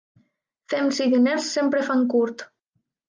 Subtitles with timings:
[0.73, 2.47] Fems i diners sempre fan curt.